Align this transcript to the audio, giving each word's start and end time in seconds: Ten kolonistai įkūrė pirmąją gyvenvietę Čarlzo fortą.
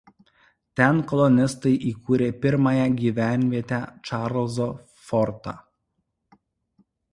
Ten 0.79 1.01
kolonistai 1.11 1.73
įkūrė 1.89 2.29
pirmąją 2.45 2.87
gyvenvietę 3.03 3.81
Čarlzo 4.09 4.71
fortą. 5.05 5.57